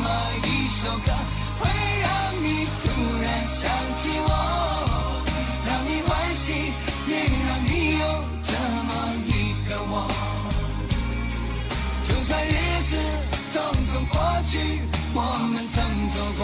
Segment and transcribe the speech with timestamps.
[0.00, 0.08] 么
[0.44, 1.12] 一首歌
[1.58, 1.68] 会
[2.00, 2.08] 让
[2.42, 2.46] 你
[2.82, 2.86] 突
[3.22, 3.60] 然想
[4.00, 4.28] 起我，
[5.66, 6.72] 让你欢喜，
[7.06, 7.12] 也
[7.46, 8.04] 让你有
[8.42, 8.50] 这
[8.88, 8.90] 么
[9.26, 9.30] 一
[9.68, 9.94] 个我。
[12.08, 12.48] 就算日
[12.88, 12.92] 子
[13.52, 13.54] 匆
[13.88, 14.14] 匆过
[14.48, 14.52] 去，
[15.14, 15.18] 我
[15.52, 15.76] 们曾
[16.08, 16.42] 走过。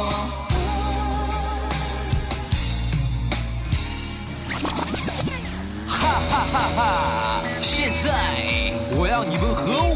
[5.89, 5.93] 哈
[6.31, 6.81] 哈哈哈，
[7.63, 8.07] 现在
[8.91, 9.96] 我要你们和我。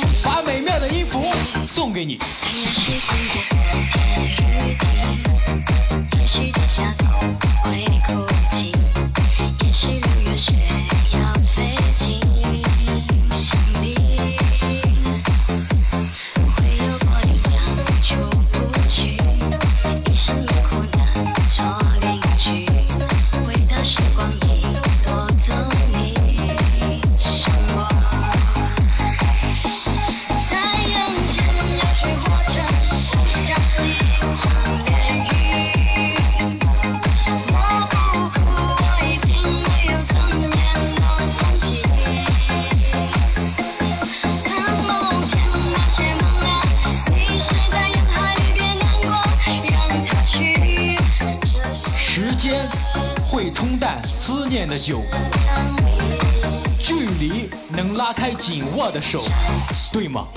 [0.43, 1.31] 美妙的音符
[1.65, 2.13] 送给你。
[2.13, 2.93] 也许
[6.17, 6.81] 也许
[8.07, 8.80] 哭泣。
[53.31, 55.03] 会冲淡思念的酒。
[56.77, 59.23] 距离能拉开紧握的手
[59.89, 60.27] 对吗？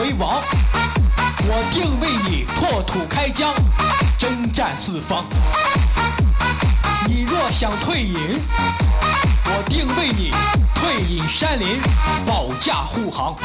[0.00, 0.42] 为王
[1.46, 3.54] 我定为你破土开疆
[4.18, 5.26] 征战四方。
[7.06, 8.40] 你若想退隐
[9.44, 10.32] 我定为你
[10.74, 11.78] 退隐山林
[12.26, 13.36] 保驾护航。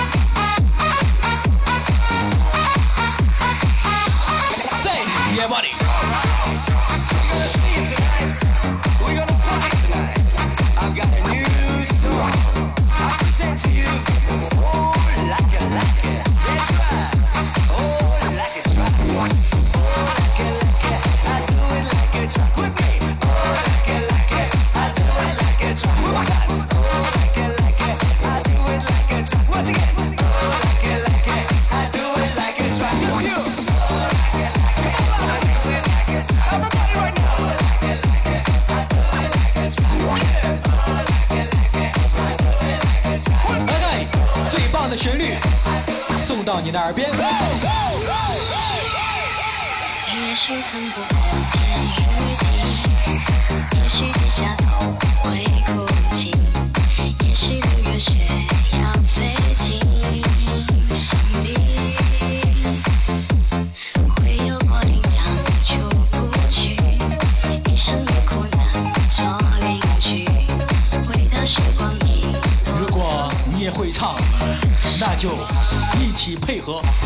[46.55, 47.11] 靠你的耳边。
[50.13, 51.01] 也许不
[53.75, 55.84] 也许低下头
[76.65, 77.04] 喝。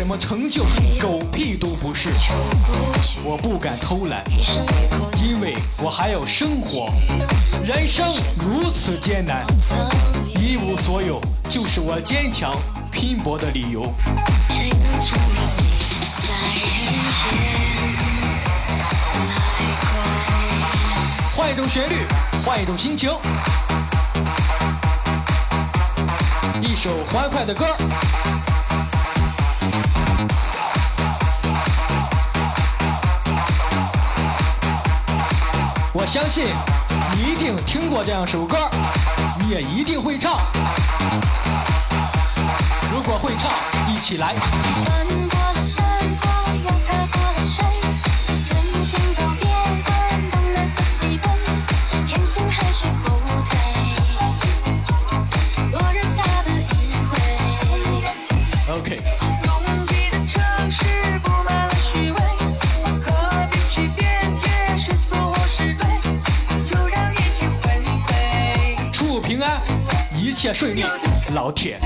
[0.00, 0.64] 什么成就
[0.98, 2.08] 狗屁都不是。
[3.22, 4.24] 我不敢偷懒
[5.22, 6.90] 因为我还要生活。
[7.62, 9.44] 人生如此艰难
[10.26, 11.20] 一无所有
[11.50, 12.56] 就是我坚强
[12.90, 13.92] 拼搏的理由。
[21.36, 22.06] 换一种旋律
[22.42, 23.10] 换一种心情。
[26.62, 27.66] 一首欢快的歌。
[36.10, 36.46] 相信
[37.14, 38.68] 你一定听过这样首歌，
[39.38, 40.40] 你也一定会唱。
[42.92, 43.48] 如果会唱，
[43.88, 44.34] 一起来。
[70.40, 70.82] 一切顺利，
[71.34, 71.78] 老铁。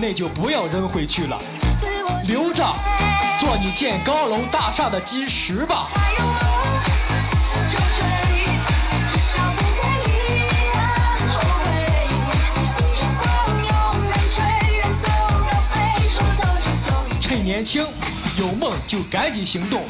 [0.00, 1.38] 那就不要扔回去了，
[2.24, 2.64] 留着
[3.38, 5.88] 做你建高楼大厦的基石吧。
[17.20, 17.86] 趁年轻，
[18.38, 19.82] 有梦就赶紧行动，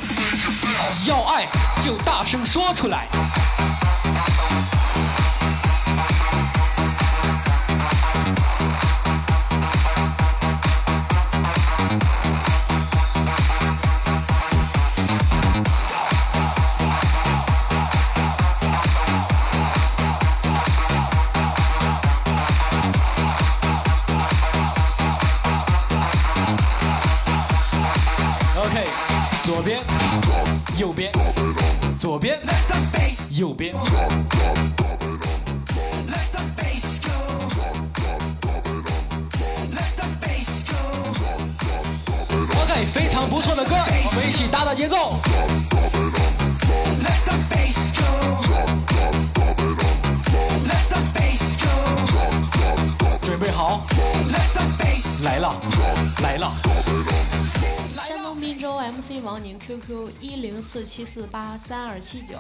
[1.07, 1.47] 要爱
[1.81, 3.07] 就大声说出来。
[43.29, 45.21] 不错的歌，我们一起打打节奏。
[53.23, 53.87] 准备好，
[55.23, 55.55] 来了，
[56.23, 56.53] 来了。
[58.09, 62.39] 山东滨州 MC 王宁，QQ 一零四七四八三二七九。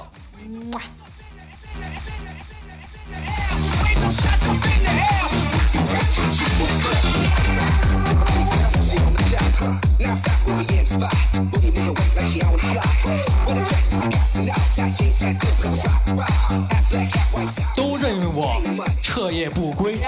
[17.76, 18.60] 都认为我
[19.02, 20.00] 彻夜不归，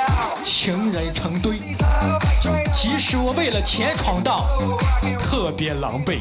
[0.42, 1.60] 情人成堆。
[2.72, 4.44] 即使我为了钱闯荡，
[5.18, 6.20] 特别狼狈。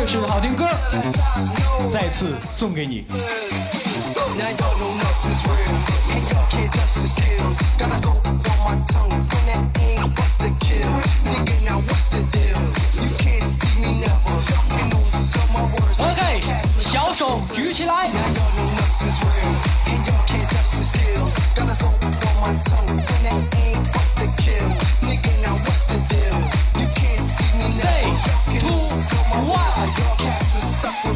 [0.00, 0.68] 又是好听歌，
[1.92, 3.04] 再次送给你。
[17.62, 17.78] With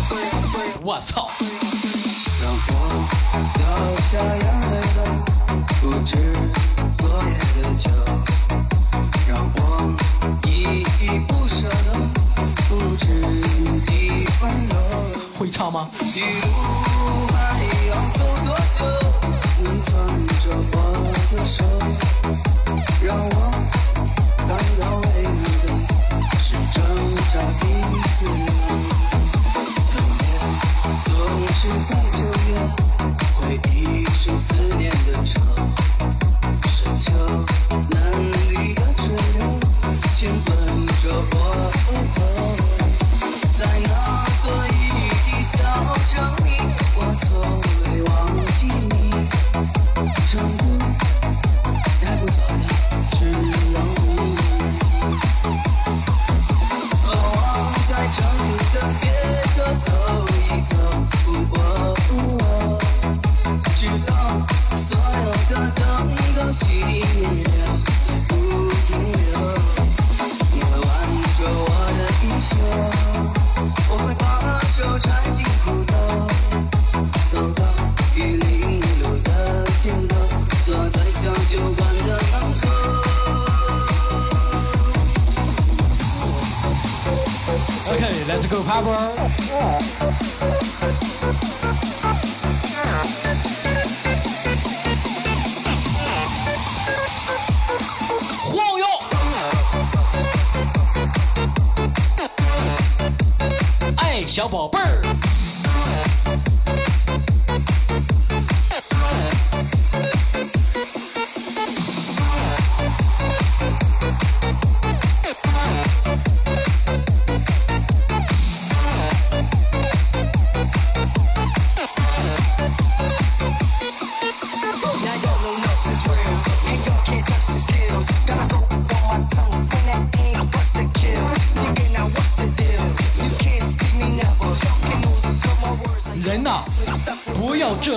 [0.08, 0.74] brain, brain.
[0.82, 1.43] 我操！
[16.14, 16.93] 一路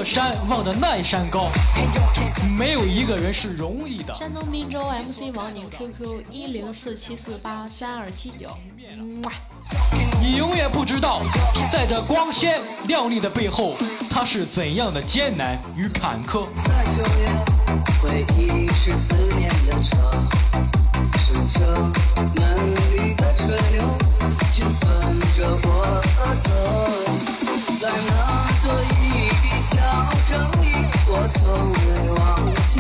[0.07, 1.51] 山望着那山高，
[2.57, 4.15] 没有一个人是容易的。
[4.15, 8.49] 山东滨州 MC 王宁 QQ 一零四七四八三二七九，
[10.21, 11.21] 你永远不知道，
[11.73, 13.75] 在这光鲜亮丽的背后，
[14.09, 16.45] 它是怎样的艰难与坎坷。
[18.01, 19.75] 回忆是思念的，
[22.33, 23.83] 嫩绿的垂柳，
[25.35, 26.01] 着我，
[27.81, 29.06] 在那。
[31.33, 32.79] 从未忘记，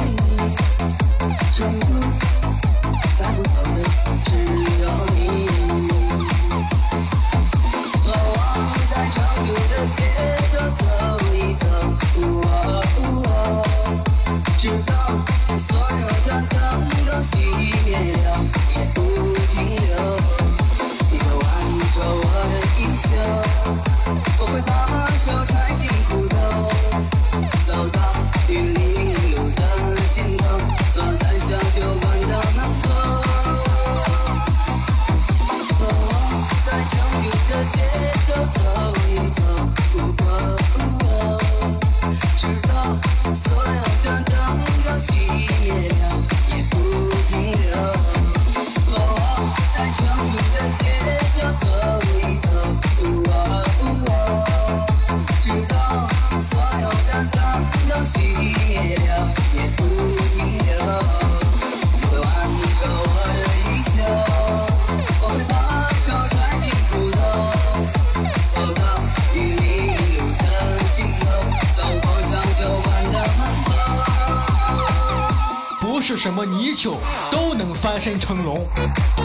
[76.27, 76.97] 什么泥鳅
[77.31, 78.67] 都能翻身成龙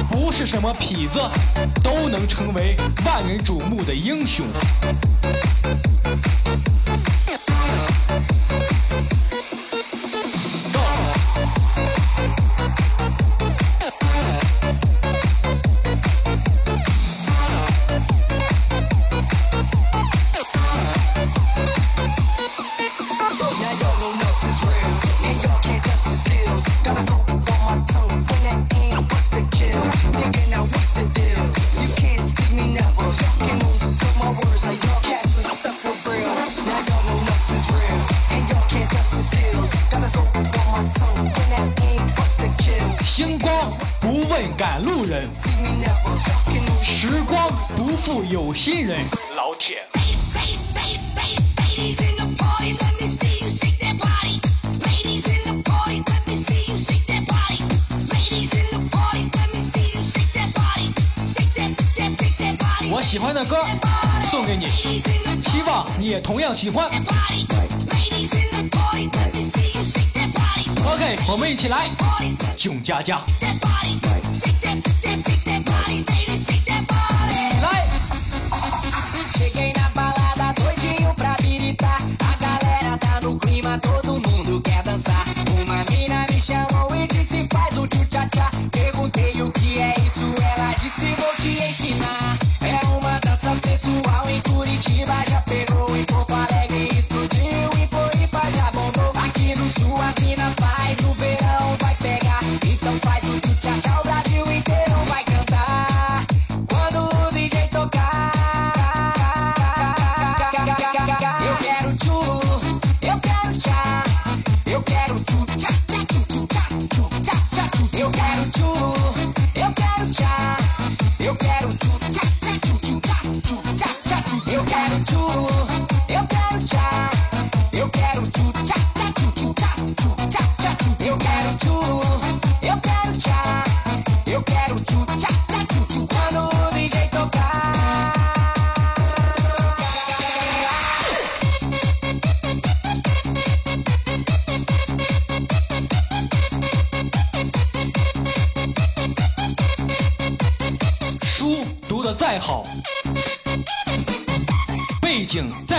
[0.09, 1.19] 不是什么痞子
[1.83, 4.47] 都能成为万人瞩目的英雄。
[48.55, 48.99] 新人
[49.35, 49.79] 老铁，
[62.91, 63.57] 我喜欢的歌
[64.25, 64.67] 送给你，
[65.43, 66.89] 希望你也同样喜欢。
[70.85, 71.89] ok，我们一起来，
[72.57, 73.23] 囧加加。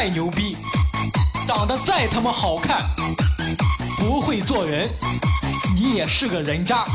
[0.04, 0.58] 再牛逼
[1.48, 2.90] 长得再他妈好看
[4.00, 4.90] 不会做人
[5.74, 6.86] 你也是个人渣。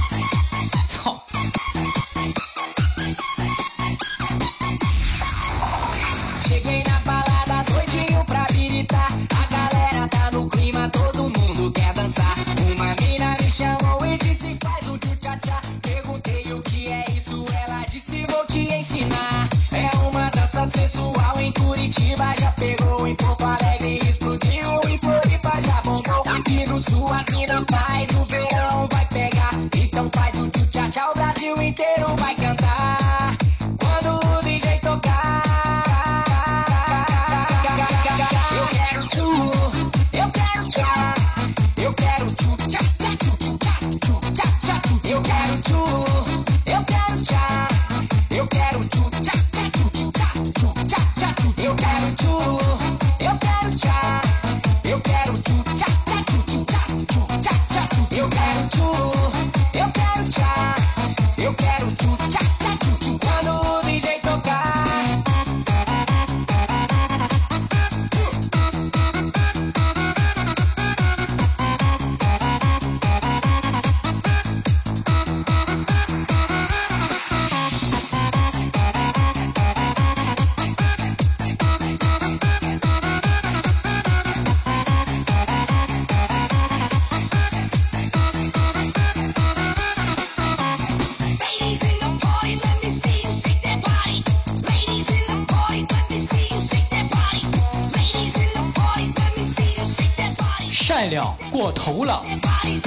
[101.58, 102.22] 过头了，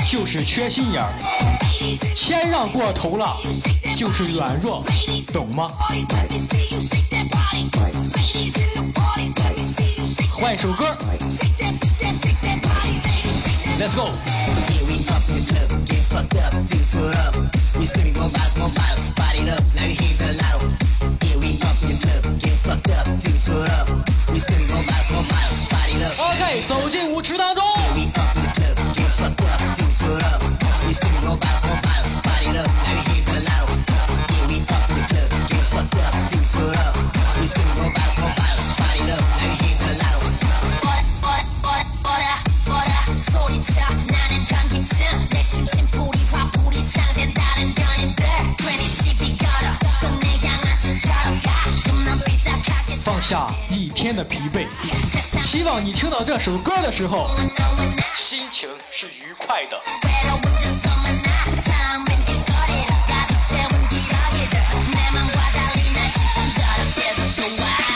[0.07, 1.09] 就是缺心眼儿；
[2.15, 3.35] 谦让过头了，
[3.93, 4.81] 就是软弱，
[5.33, 5.73] 懂吗？
[10.39, 10.97] 换一首歌
[13.77, 14.11] ，Let's go。
[26.17, 27.50] OK，走进舞池的。
[53.31, 54.67] 下一天的疲惫，
[55.41, 57.29] 希望你听到这首歌的时候
[58.13, 59.81] 心情是愉快的。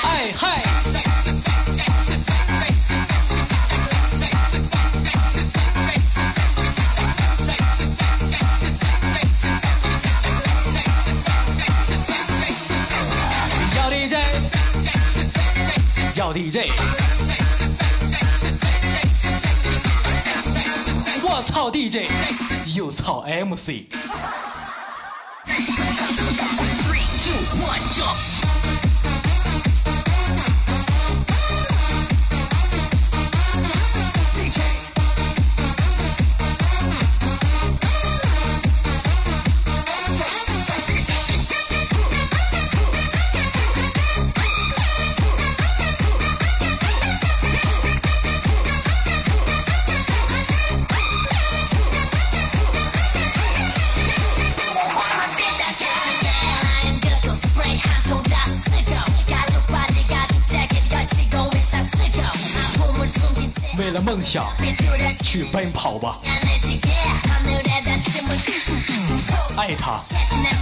[0.04, 0.64] 哎嗨。
[13.76, 14.65] 要认。
[16.16, 16.70] 要 dj
[21.22, 22.08] 我操 dj
[22.74, 23.86] 又操 mc
[26.86, 27.84] three two one
[64.16, 64.48] 梦想，
[65.22, 66.20] 去奔跑吧，
[69.58, 70.02] 爱他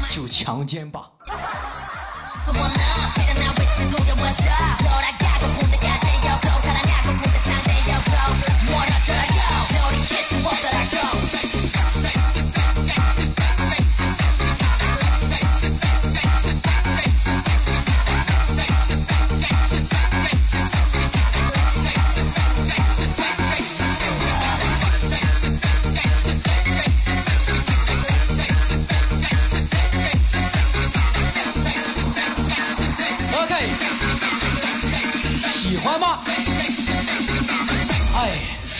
[0.10, 1.13] 就强奸吧。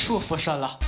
[0.04, 0.83] 束缚上了。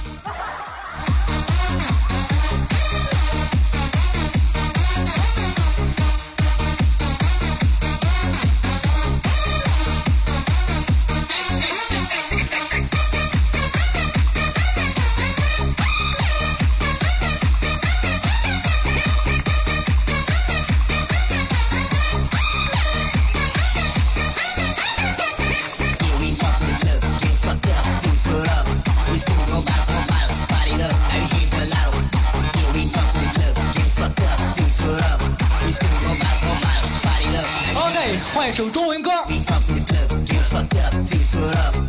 [38.56, 39.12] 首中文歌，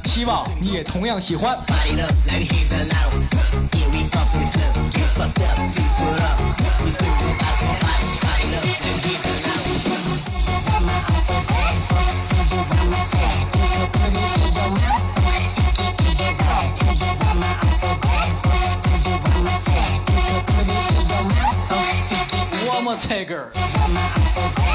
[0.04, 1.56] 希望你也同样喜欢。
[22.68, 24.65] 我们菜根儿。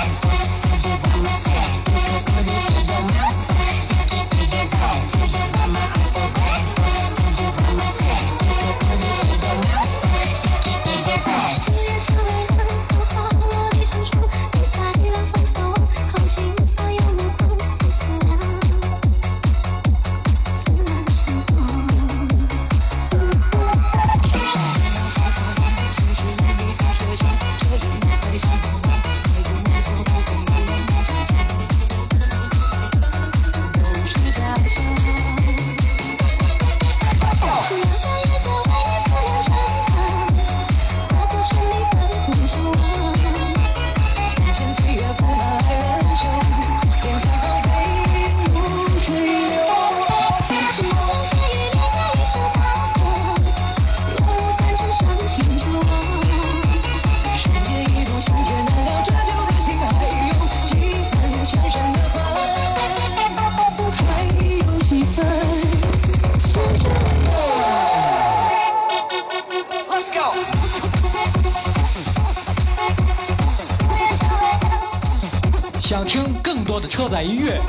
[77.02, 77.60] 车载音乐，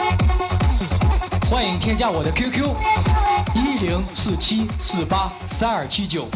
[1.51, 2.69] 欢迎添加我的 QQ
[3.55, 6.29] 一零四七四八三二七九。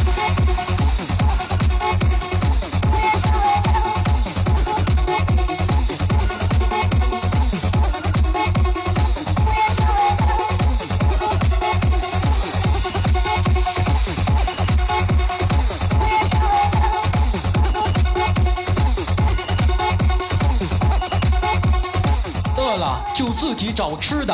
[23.67, 24.33] 你找吃的，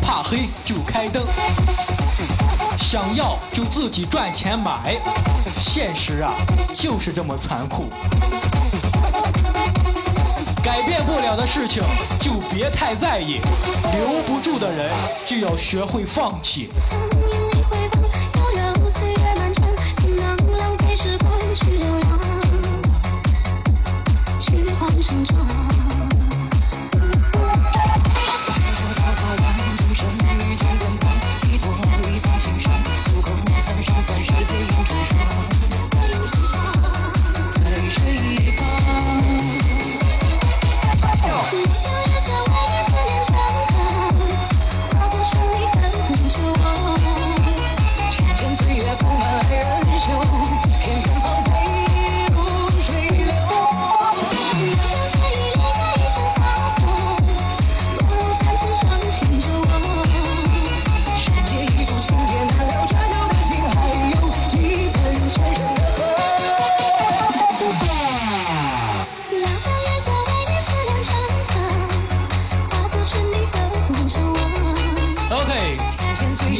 [0.00, 1.26] 怕黑就开灯，
[2.78, 4.96] 想要就自己赚钱买，
[5.58, 6.34] 现实啊
[6.72, 7.86] 就是这么残酷。
[10.62, 11.82] 改变不了的事情
[12.20, 13.40] 就别太在意，
[13.92, 14.92] 留不住的人
[15.26, 16.70] 就要学会放弃。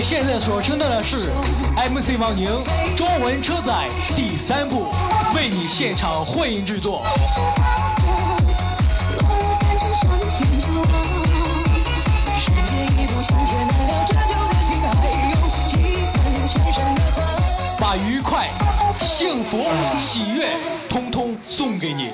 [0.02, 1.28] 现在所听到的是
[1.76, 2.48] MC 王宁
[2.96, 4.86] 中文车载第三部
[5.36, 7.04] 为你现场混音制作。
[17.78, 18.48] 把愉快、
[19.02, 19.64] 幸福、
[19.98, 20.48] 喜悦，
[20.88, 22.10] 通通送给你。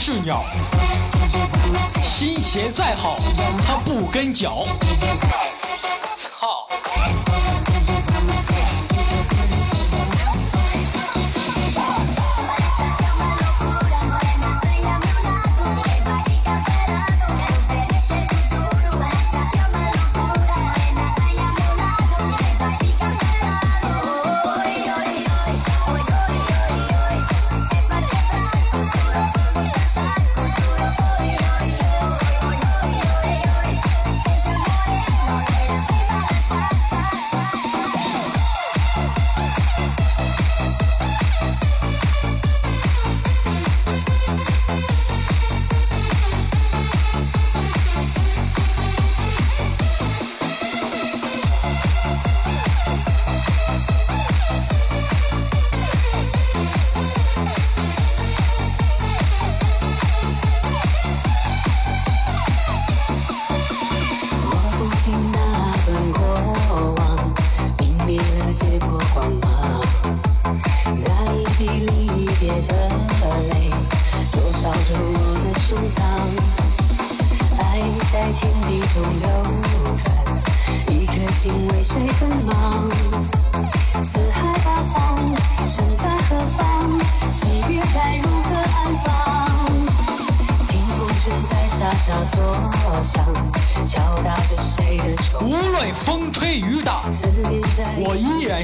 [0.00, 0.44] 是鸟
[2.04, 3.18] 新鞋再好
[3.66, 4.64] 它不跟脚。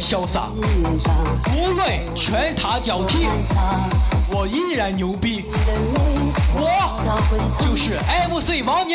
[0.05, 0.51] 潇洒。
[1.57, 3.27] 无论拳打脚踢
[4.29, 5.47] 我依然牛逼。
[6.55, 7.97] 我就是
[8.29, 8.87] mc 王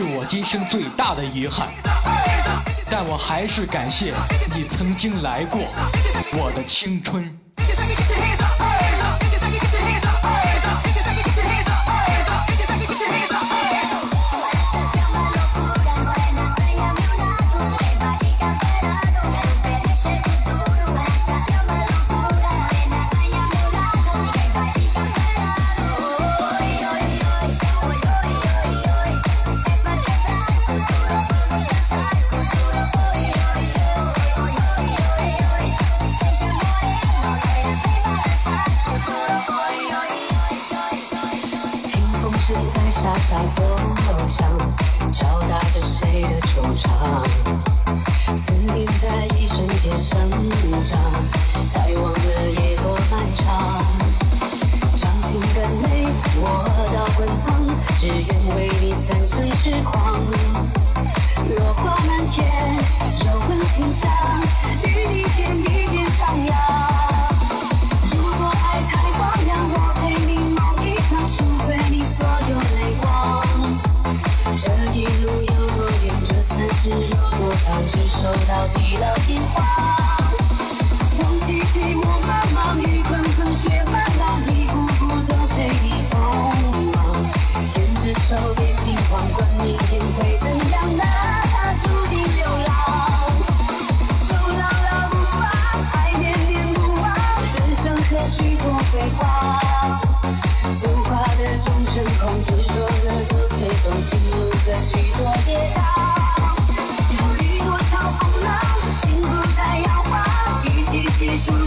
[0.00, 1.68] 是我今生最大的遗憾
[2.90, 4.14] 但我还是感谢
[4.56, 5.60] 你曾经来过
[6.32, 7.38] 我的青春。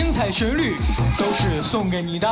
[0.00, 0.76] 精彩旋律
[1.18, 2.28] 都是送给你的。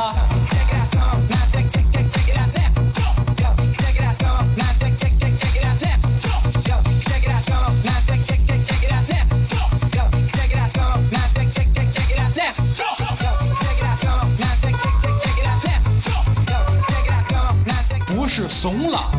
[18.05, 19.11] 不是怂了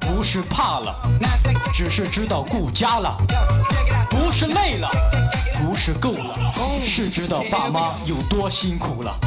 [0.00, 0.96] 不是怕了
[1.72, 3.16] 只是知道顾家了
[4.10, 5.13] 不是累了。
[5.74, 6.38] 是够了
[6.82, 9.23] 是知道爸妈有多辛苦了。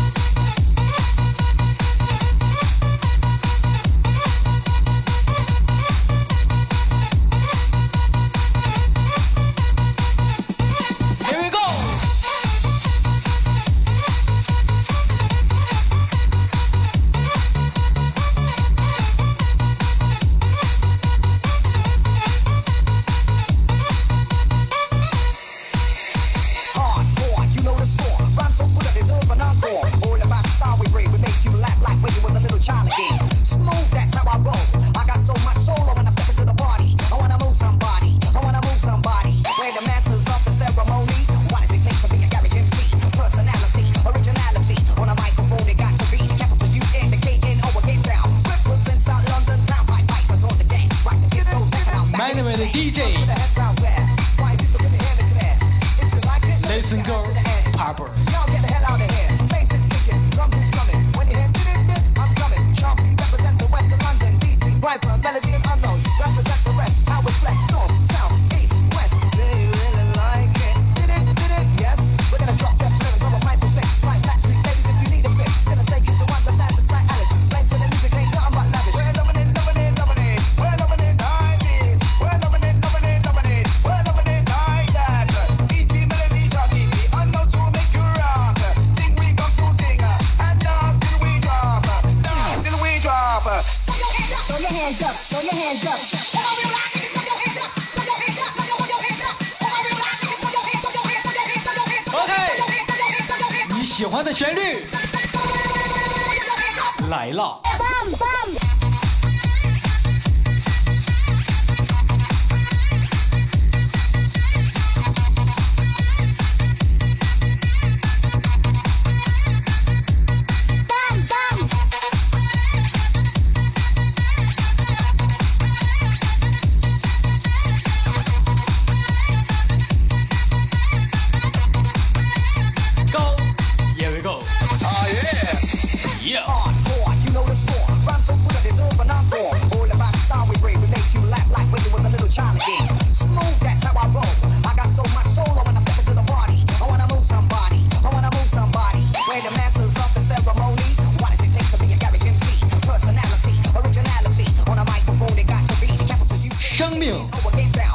[156.60, 157.16] 生命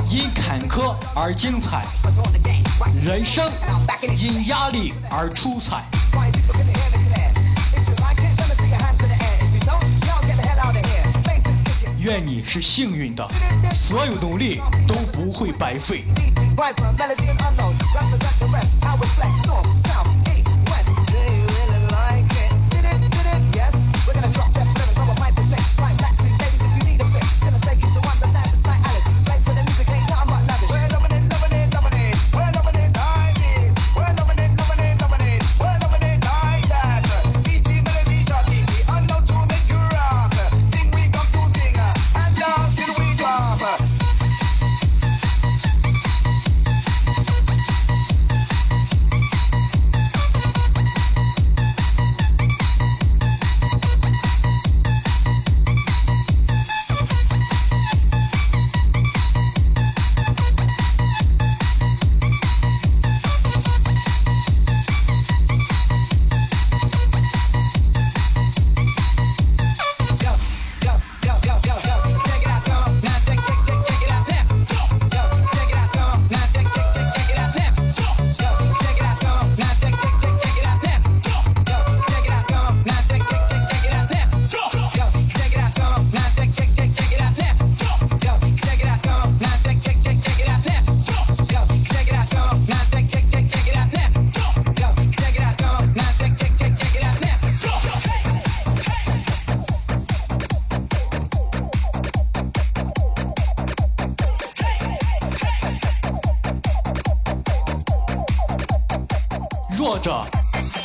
[0.08, 1.84] 因坎坷而精彩，
[3.04, 3.50] 人生
[4.16, 5.84] 因压力而出彩。
[12.02, 13.24] 愿你是幸运的
[13.72, 16.02] 所有努力都不会白费。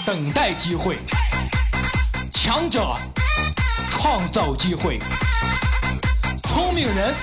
[0.07, 0.97] 等待机会，
[2.31, 2.95] 强者
[3.89, 5.01] 创造机会，
[6.43, 7.13] 聪明人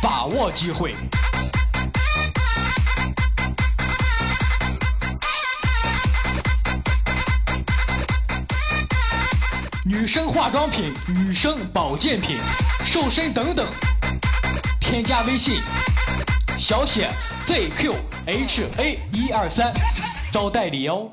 [0.00, 0.94] 把握机会。
[9.84, 12.38] 女生化妆品、女生保健品、
[12.84, 13.66] 瘦身等等，
[14.78, 15.60] 添加微信
[16.56, 17.10] 小写
[17.44, 19.72] ZQHA 一二三，
[20.30, 21.10] 招代理哦。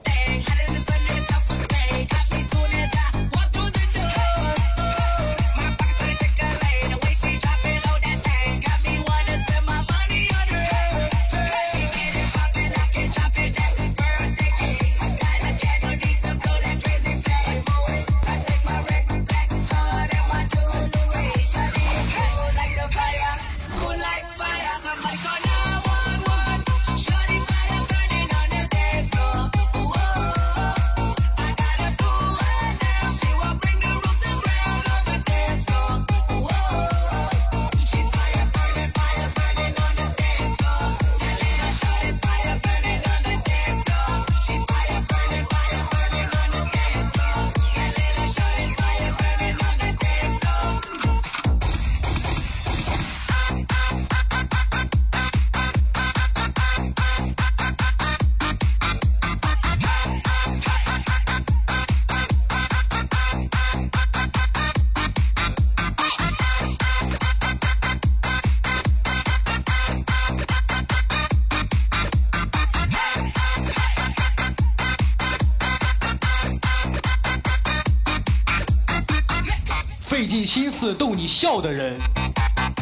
[80.38, 81.98] 尽心思逗你笑的人，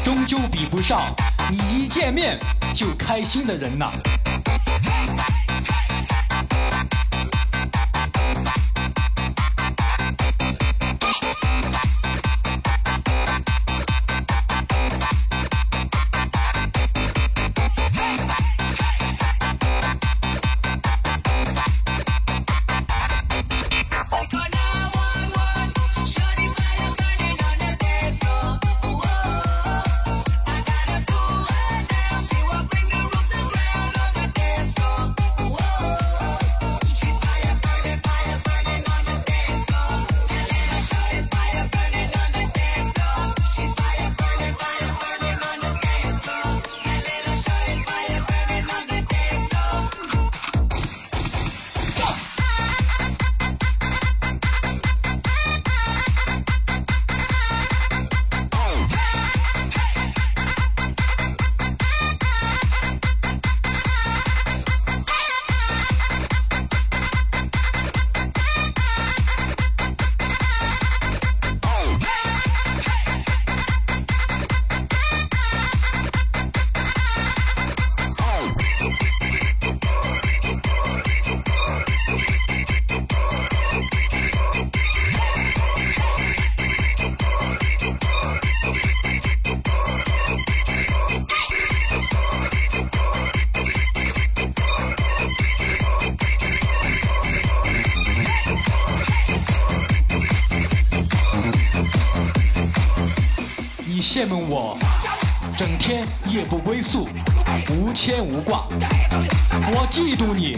[0.03, 1.15] 终究比不上
[1.49, 2.37] 你一见面
[2.73, 3.93] 就开心的人呐。
[104.05, 104.77] 羡慕我，
[105.57, 107.09] 整天夜不归宿，
[107.71, 108.67] 无牵无挂；
[109.73, 110.57] 我嫉妒你，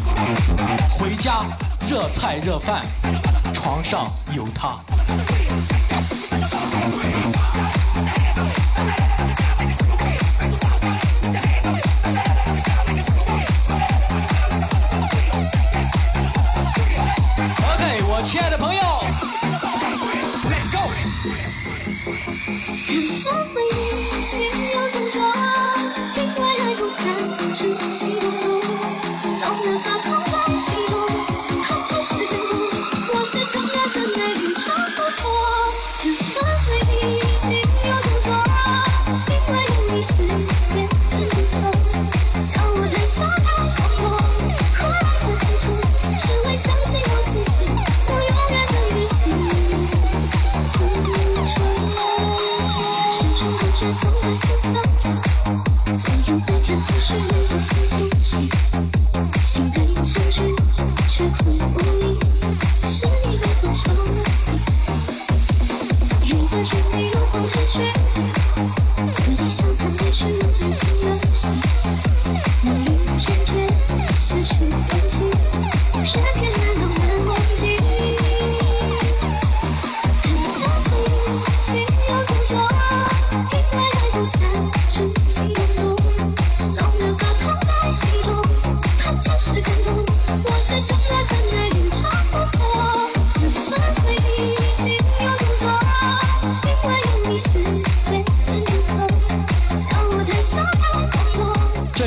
[0.99, 1.45] 回家
[1.89, 2.85] 热菜热饭，
[3.53, 4.77] 床上有他。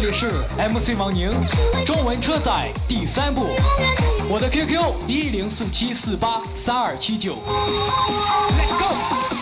[0.01, 1.31] 这里是 MC 王宁，
[1.85, 3.49] 中文车载第三部，
[4.31, 7.35] 我的 QQ 一零四七四八三二七九
[8.57, 9.40] ，Let's go。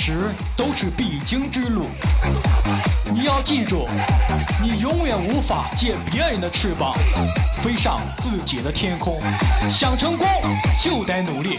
[0.00, 1.88] 时都是必经之路。
[3.12, 3.86] 你要记住，
[4.62, 6.94] 你永远无法借别人的翅膀
[7.62, 9.20] 飞上自己的天空。
[9.68, 10.26] 想成功，
[10.82, 11.58] 就得努力。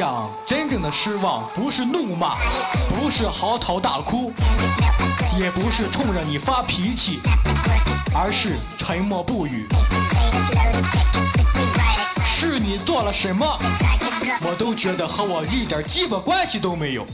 [0.00, 2.36] 想，真正的失望不是怒骂，
[2.88, 4.32] 不是嚎啕大哭，
[5.38, 7.20] 也不是冲着你发脾气，
[8.14, 9.68] 而是沉默不语。
[12.24, 13.46] 是你做了什么，
[14.40, 17.04] 我都觉得和我一点鸡巴关系都没有。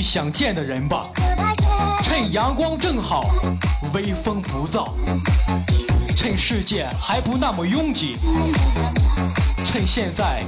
[0.00, 1.08] 想见的人吧，
[2.02, 3.30] 趁阳光正好，
[3.92, 4.88] 微风不燥，
[6.16, 8.16] 趁世界还不那么拥挤，
[9.64, 10.42] 趁现在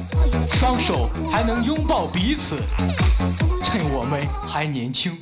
[0.50, 2.60] 双手还能拥抱彼此，
[3.62, 5.16] 趁我们还年轻。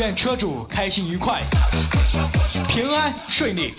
[0.00, 1.42] 愿车主开心愉快
[2.66, 3.74] 平安顺利。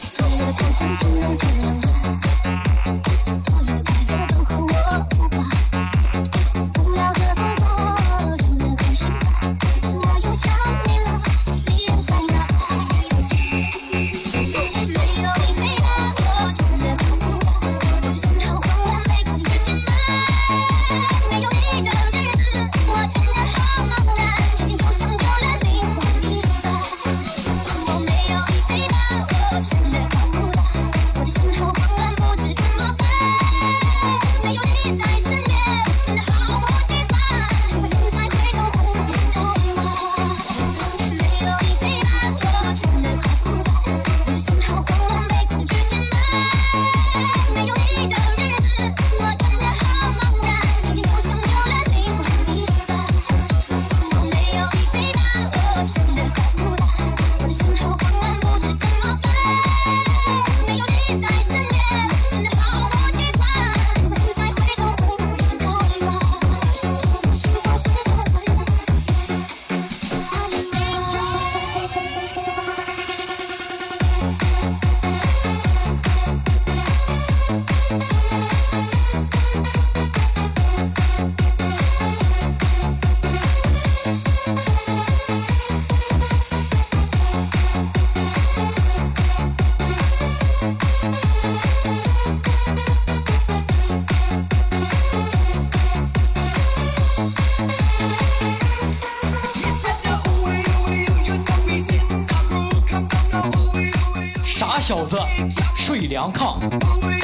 [106.11, 106.59] 良抗，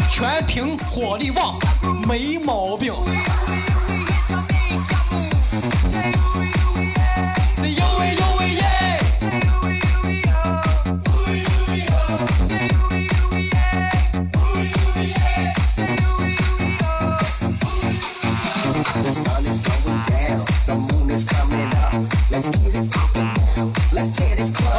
[0.10, 1.58] 全凭火力旺，
[2.08, 2.94] 没毛病。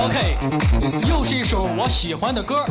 [0.01, 0.37] OK，
[1.07, 2.65] 又是一首我喜欢的歌。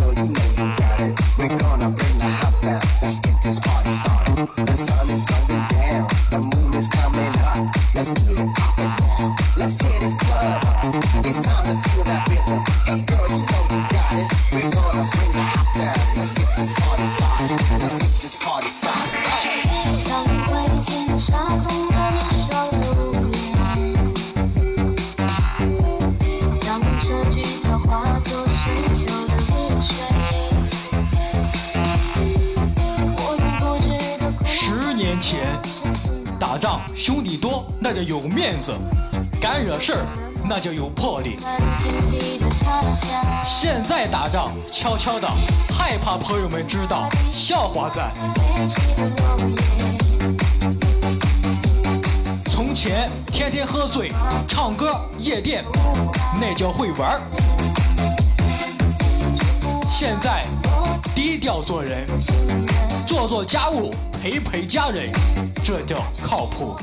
[40.50, 41.38] 那叫有魄力。
[43.44, 45.28] 现在打仗，悄悄的，
[45.70, 48.12] 害怕朋友们知道，笑话在。
[52.50, 54.12] 从前天天喝醉，
[54.48, 55.66] 唱歌，夜店，
[56.40, 57.22] 那叫会玩。
[59.90, 60.46] 现在
[61.14, 62.08] 低调做人，
[63.06, 65.12] 做做家务，陪陪家人，
[65.62, 66.78] 这叫靠谱。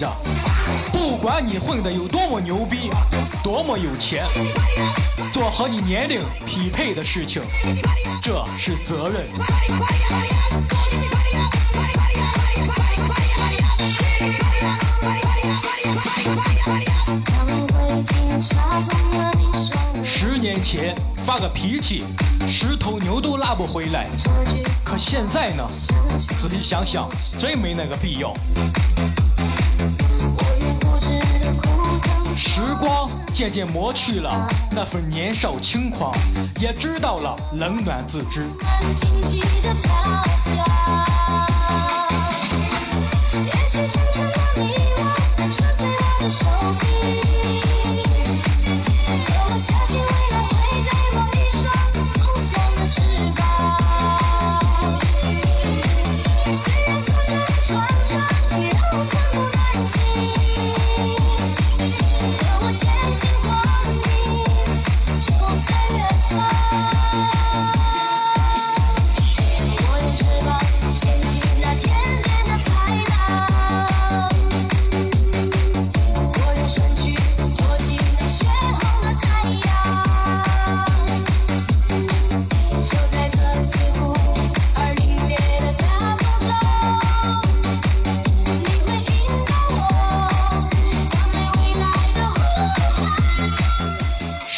[0.00, 0.10] 着，
[0.90, 2.90] 不管你混的有多么牛逼，
[3.44, 4.24] 多么有钱，
[5.30, 7.42] 做和你年龄匹配的事情，
[8.22, 9.26] 这是责任。
[20.02, 20.94] 十年前
[21.26, 22.04] 发个脾气，
[22.48, 24.06] 十头牛都拉不回来。
[24.82, 25.62] 可现在呢？
[26.38, 27.06] 仔细想想，
[27.38, 28.34] 真没那个必要。
[33.40, 36.12] 渐渐磨去了那份年少轻狂，
[36.60, 38.46] 也知道了冷暖自知。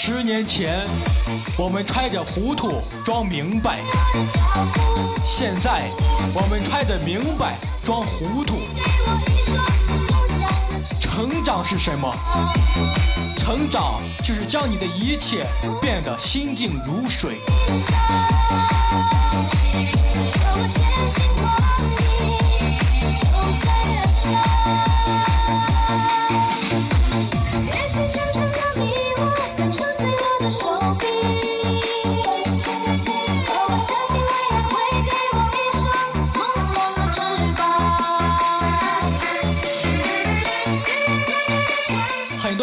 [0.05, 0.84] 十年前，
[1.57, 3.76] 我们揣着糊涂装明白；
[5.24, 5.92] 现在，
[6.34, 8.59] 我们揣着明白装糊涂。
[10.98, 12.12] 成长是什么？
[13.38, 15.46] 成长就是将你的一切
[15.80, 17.38] 变得心静如水。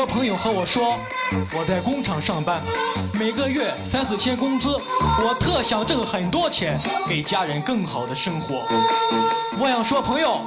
[0.10, 0.97] 朋友和我说，
[1.55, 2.64] 我在工厂上班，
[3.14, 8.64] 每个月三四千工资，我特想挣很多钱，给家人更好的生活。
[9.60, 10.41] 我想说，朋友，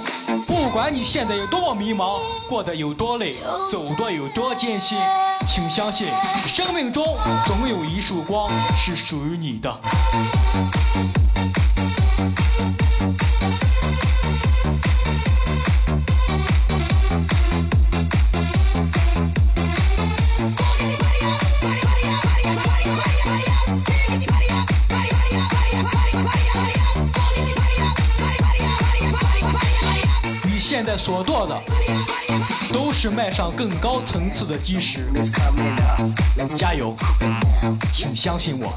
[0.47, 3.37] 不管你现在有多么迷茫，过得有多累，
[3.71, 4.99] 走得有多艰辛，
[5.47, 6.09] 请相信，
[6.45, 9.81] 生命中总有一束光是属于你的。
[30.97, 31.63] 所做的
[32.73, 35.07] 都是迈上更高层次的基石。
[36.55, 36.97] 加油
[37.93, 38.73] 请相信我。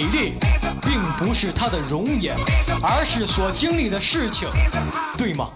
[0.00, 0.32] 美丽
[0.80, 2.34] 并不是她的容颜
[2.82, 4.48] 而是所经历的事情
[5.18, 5.50] 对吗？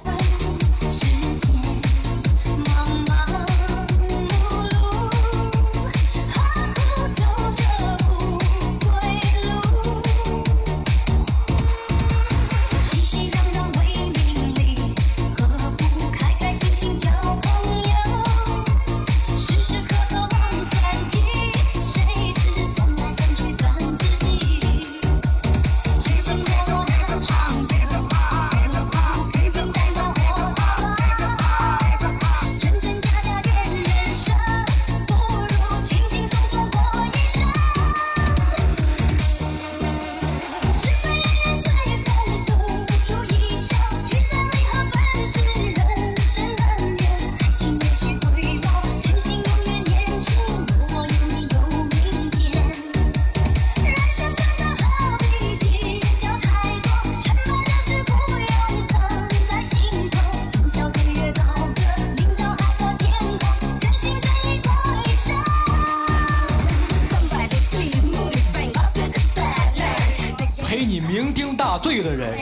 [71.79, 72.39] 醉的人，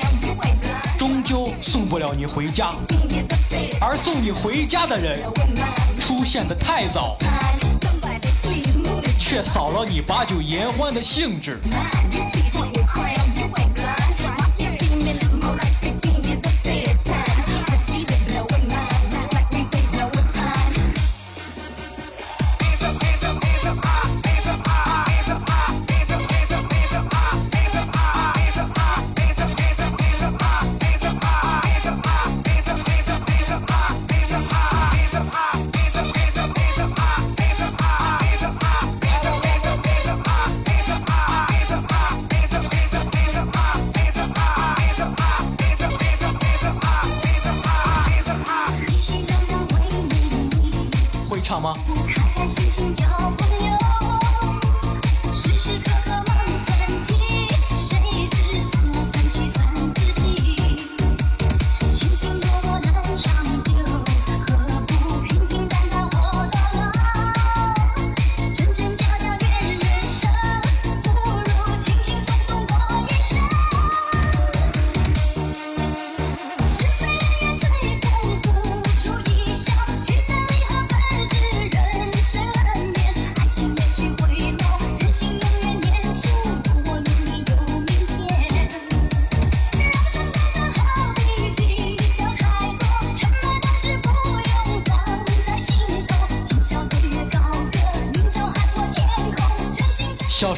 [0.99, 2.75] 终究送不了你回家；
[3.81, 5.21] 而送你回家的人，
[5.99, 7.17] 出现的太早，
[9.19, 11.61] 却扫了你把酒言欢的兴致。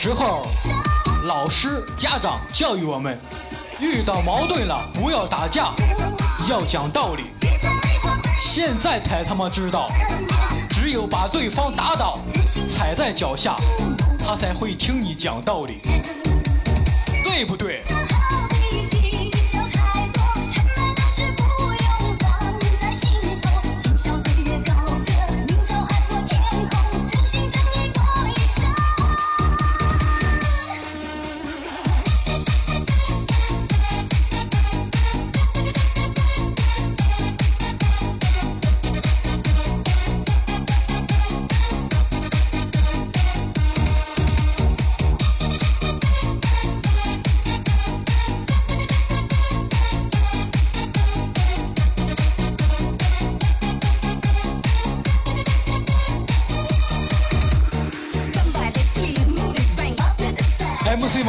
[0.05, 0.47] 时候，
[1.25, 3.19] 老师、家长教育我们，
[3.81, 5.73] 遇到矛盾了不要打架，
[6.47, 7.23] 要讲道理。
[8.39, 9.91] 现在才他妈知道，
[10.69, 12.19] 只有把对方打倒，
[12.69, 13.57] 踩在脚下，
[14.23, 15.81] 他才会听你讲道理，
[17.25, 17.83] 对不对？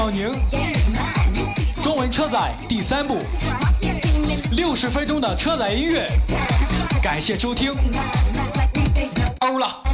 [0.06, 0.40] 小宁，
[1.82, 3.18] 中文车载第三部，
[4.52, 6.08] 六十分钟的车载音乐，
[7.02, 7.74] 感谢收听，
[9.40, 9.85] 欧了。